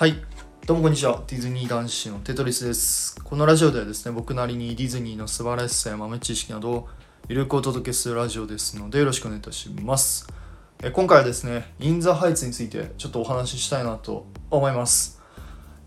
[0.00, 0.14] はい。
[0.64, 1.22] どうもこんにちは。
[1.26, 3.22] ディズニー男子のテトリスです。
[3.22, 6.88] このラジオではですね僕なりにディズニーの素晴らしさや豆知識などを
[7.28, 10.26] ゆるくお届けするラジオですのでよろしくお願いいたします。
[10.82, 15.20] え今回はですねインザハイツについてちょっとお話ししたいなと思います。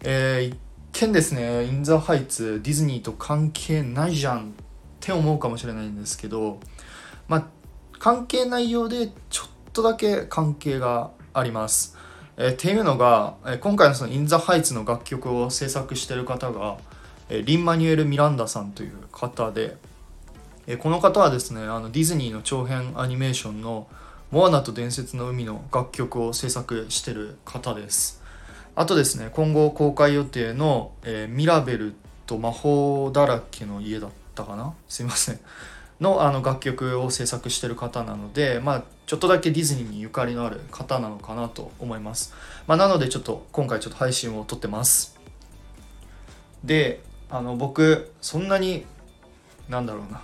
[0.04, 0.59] えー、一
[1.07, 4.43] 見ですねインザハイツディズニーと関係ないじゃんっ
[5.00, 6.59] て思うかもしれないんですけど
[7.27, 7.48] まあ
[7.98, 11.98] 関係ないようでちょっとだけ関係があります。
[12.38, 16.78] えー、っていうのが、え、今回のその「イン・ザ・ハイツ」の楽曲を制作してる方が、
[17.30, 19.78] え、リン・マニュエル・ミランダさんという方で、
[20.66, 23.88] え、この方はですねあのディズニーの長編アニメーションの
[24.32, 28.22] 「モアナと伝説の海」の楽曲を制作してる方です。
[28.76, 31.95] あとですね今後公開予定の、えー、ミラベル
[32.26, 34.73] と魔法だらけの家だったかな？
[34.88, 35.40] すいません。
[36.03, 42.33] のあの楽曲を制作してる方なので、まあ、ちょっとだけディズニーにゆかりのある方なのかなと思います。
[42.67, 45.17] まあ、なのでちょっと今回ちょっと配信を撮ってます。
[46.63, 48.86] で、あの僕そんなに
[49.69, 50.22] なんだろうな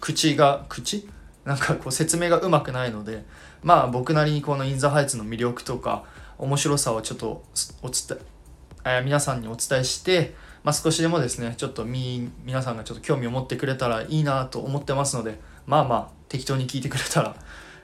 [0.00, 1.08] 口が口？
[1.44, 3.24] なんかこう説明がうまくないので
[3.62, 6.04] まあ僕なりにこのインザハイツの魅力とか
[6.38, 7.44] 面白さをちょっと
[7.82, 8.18] お伝
[8.86, 10.34] え皆さんにお伝えして
[10.64, 17.36] まあ、少しでもですねちょっとみ皆さんがちょっと興味を持ってくれたらいいなと思ってますのでまあまあ適当に聞いてくれたら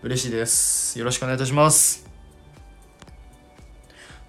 [0.02, 0.98] 嬉しいです。
[0.98, 2.08] よろしくお願いいたします。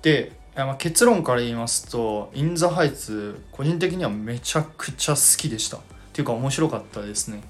[0.01, 5.77] で、まあ、結論から言いますと「イン・ザ・ハイツ」個人的にはめちゃくちゃ好きでした。
[5.77, 5.79] っ
[6.11, 7.41] ていうか面白かったですね。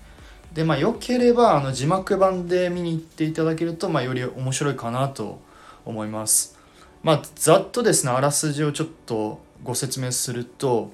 [0.53, 5.41] でまあよければあの字幕版で見に行っていただけると、まあ、より面白いかなと
[5.83, 6.59] 思います。
[7.01, 10.91] まあざっとですねあらすじをちょっとご説明すると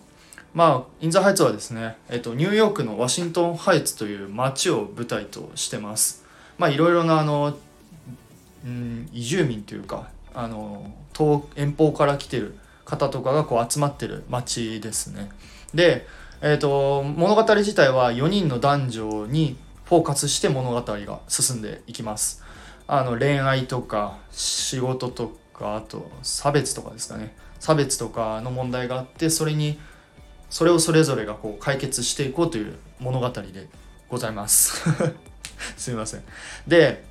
[0.54, 6.26] まあインザハイツはですね、えっと、ニューヨークのワシントンハイツという街を舞台としてます。
[6.58, 7.58] まあいろいろなあの、
[8.66, 15.30] うん、移住民というかあの遠遠方から来てる方とかがこう集まってる街ですね。
[15.74, 16.08] で、
[16.42, 22.44] えーと、物語自体は4人の男女にフォーカスして物語が進んでいきます。
[22.88, 27.36] あの恋愛とか仕事とかかあと差別とかですかね。
[27.60, 29.80] 差別とかの問題があってそれに
[30.50, 33.68] それをそれぞれがこう解決していこうという物語で
[34.10, 34.84] ございます。
[35.76, 36.24] すみません。
[36.68, 37.06] で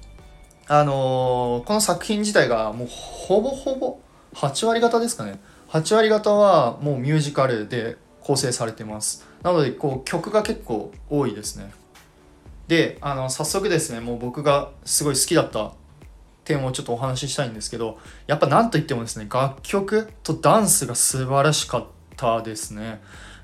[0.68, 3.98] あのー、この作品自体がもうほぼほぼ
[4.34, 5.38] 8割方ですかね。
[5.70, 9.26] 8割方はもうミュージカルで構成されてます。
[9.42, 11.72] なのでこう曲が結構多いですね。
[12.68, 15.72] であの早速ですねもう僕がすごい好きだった
[16.46, 21.86] 点をちょっとお話ししたいんですけどやっぱ何といってもですね楽曲とダンスが素晴らしかっ
[22.16, 23.02] たですね。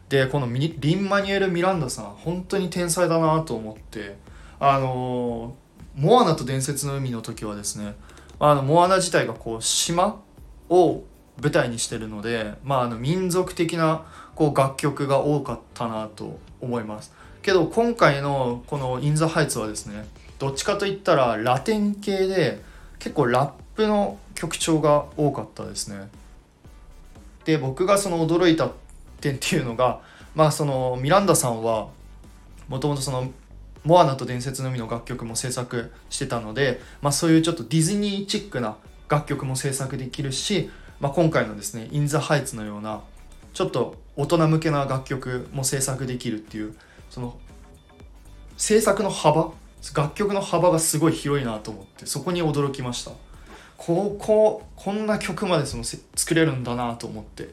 [0.08, 4.16] でこのリン・マニュエル・ミランダさん本当に天才だなと思って
[4.60, 5.54] あの
[5.94, 7.94] モアナと伝説の海の時はですね
[8.38, 10.20] あのモアナ自体がこう島
[10.68, 11.02] を
[11.40, 17.12] 舞台にしてるので、まあ、あの民族的なこう楽曲が多かったなと思います。
[17.40, 20.06] けど今回のこの「イン・ザ・ハイツ」はですね
[20.38, 22.62] どっちかといったらラテン系で
[23.02, 26.08] 結構ラップの曲調が多かったですね。
[27.44, 28.70] で僕がその驚いた
[29.20, 30.00] 点っていうのが
[30.36, 31.88] まあそのミランダさんは
[32.68, 33.32] もともとその
[33.82, 38.76] 「モアナと伝説の海」の楽曲も制作してたので、まあ、そういうちょっとディズニーチックな
[39.08, 40.70] 楽曲も制作できるし、
[41.00, 43.00] まあ、今回のですね「イン・ザ・ハイツ」のような
[43.52, 46.76] ちょっと大人向けな楽曲も制作できるっていう
[47.10, 47.36] その
[48.56, 49.50] 制作の幅
[49.94, 53.10] 楽曲の幅がすごい広いなと思ってそこに驚きました。
[53.76, 57.48] こここんな曲までその作れるんだなと思って。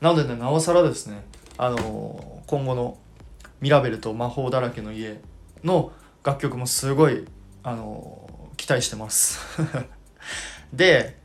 [0.00, 1.22] なのでねなおさらですね
[1.58, 2.98] あの今後の
[3.60, 5.20] 「ミラベルと魔法だらけの家」
[5.62, 5.92] の
[6.24, 7.26] 楽曲もすごい
[7.62, 9.40] あの期待してます。
[10.72, 11.18] で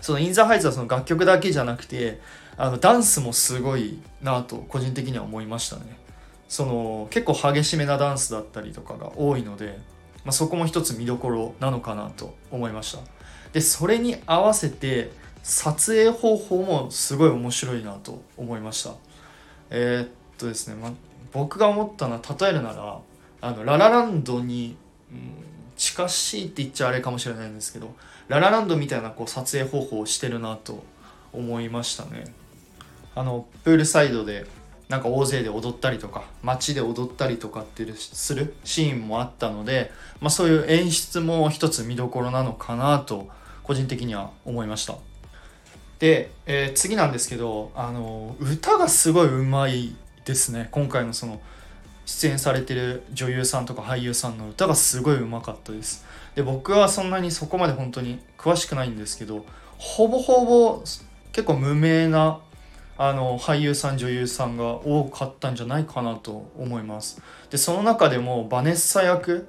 [0.00, 2.20] その「イン・ザ・ハイツ」はその楽曲だけじゃなくて
[2.56, 6.03] あのダンスもすごいなと個人的には思いましたね。
[6.48, 9.78] その結構激しめなダンスだったりとかが多いので、
[10.24, 12.98] まあ、そこも一つ見どころなのかなと思いました。
[13.52, 15.10] でそれに合わせて
[15.42, 18.94] 撮影方法もすごい面白いなと思いました。
[19.70, 20.08] えー、っ
[20.38, 20.92] とですね、ま、
[21.32, 22.98] 僕が思ったのは例えるなら
[23.40, 24.76] あのララランドに、
[25.12, 25.18] うん、
[25.76, 27.94] 近しいって言っちゃあれかもしれないんですけど
[28.28, 30.82] ララランドみたいなこう撮影方法をしてるなと
[31.32, 32.24] 思いましたね。
[33.14, 34.46] あのプールサイドで
[34.88, 39.90] なんか大勢で踊ったりとか街で踊ったりとかってするシーンもあったので、
[40.20, 43.28] まあ、そういう演出も一つ見どころなのかなと
[43.62, 44.96] 個人的には思いました。
[45.98, 50.68] で、えー、次なんですけどあの歌がすごいうまいですね。
[50.70, 51.40] 今回のその
[52.04, 56.04] 出演されてる女優さんとか俳優さんの歌がすごいうまかったです。
[56.34, 59.46] で僕はそんなにそこまで本当に詳しくないんですけど
[59.78, 60.82] ほぼほぼ
[61.32, 62.40] 結構無名な
[62.96, 67.20] あの俳優さん女優さんが多かったんじゃないかなと思います。
[67.50, 69.48] でその中でもバネッサ役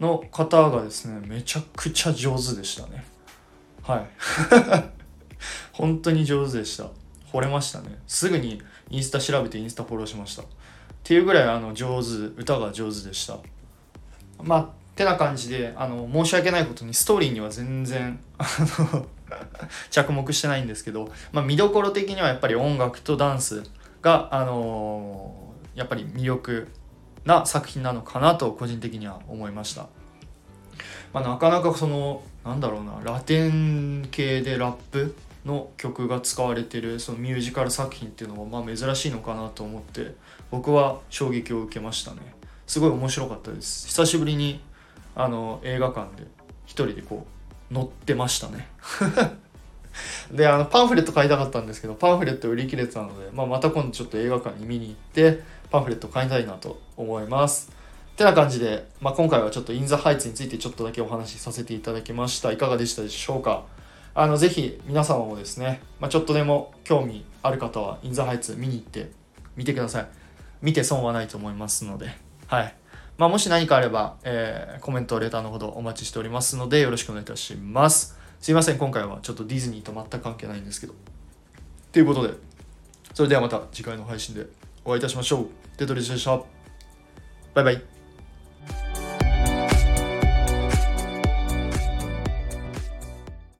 [0.00, 3.04] の方がですねめちゃくちゃ上手でしたね。
[3.82, 4.06] はい。
[5.72, 6.88] 本当に上手でした。
[7.32, 7.98] 惚れましたね。
[8.06, 10.42] すぐにインスタ調べてインスタフォローしました。
[10.42, 10.46] っ
[11.02, 12.08] ていうぐらいあの上手
[12.40, 13.38] 歌が上手でした。
[14.42, 18.46] まあてな感じであの申し訳ないことにストーリーには全然あ
[18.92, 19.06] の
[19.90, 23.62] 着目してないんですけど、まあ、見どころ的にはやっぱり音楽とダンス
[24.02, 26.68] が、あのー、やっぱり魅力
[27.24, 29.88] な作品なのかなと個人的には思いました、
[31.12, 40.14] まあ、なかなかそのなんだろうなラテン系でラップの曲が使われてるそのミュージカル作品っていうのはまあ珍しいのかなと思って
[40.50, 42.34] 僕は衝撃を受けましたね。
[42.66, 43.88] すごい面白かったです。
[43.88, 44.60] 久しぶりに
[45.14, 46.26] あの映画館で
[46.64, 48.68] 一人でこう乗ってましたね。
[50.32, 55.40] であのパンフレット買いたかったんですけどパンフレット売り切れてたので、まあ、また今度ちょっと映画館に見に行って
[55.70, 57.70] パンフレット買いたいなと思います。
[58.16, 62.52] てな感じで、まあ、今回はちょっとインザハイツについてちょっとだけお話しさせていただきました。
[62.52, 63.64] いかがでしたでしょうか？
[64.14, 69.10] あのぜひ皆様もですね、まあ、ちょっとでも興味ある方はインザハイツ見に行って
[69.56, 70.06] みてください。
[70.62, 72.08] 見て損はないと思いますので。
[72.46, 72.74] はい。
[73.16, 78.18] まあ、もし何かあれば、えー、コメント、レターのほどお待ちしておりますので、よろしくお願いいたします。
[78.40, 80.94] すいません、今回はちょっとディズニーと全く関係ないんですけど。
[81.92, 82.34] ということで、
[83.14, 84.46] それではまた次回の配信で
[84.84, 85.78] お会いいたしましょう。
[85.78, 86.38] テトリスでした。
[87.54, 87.93] バイバイ。